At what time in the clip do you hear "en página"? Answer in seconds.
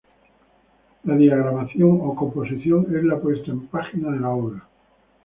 3.51-4.09